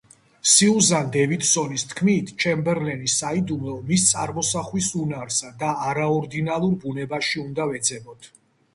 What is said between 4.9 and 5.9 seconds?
უნარსა და